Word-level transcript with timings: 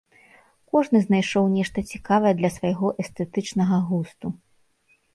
Кожны 0.71 1.01
знайшоў 1.07 1.51
нешта 1.59 1.85
цікавае 1.93 2.33
для 2.41 2.49
свайго 2.57 2.87
эстэтычнага 3.07 3.77
густу. 3.95 4.27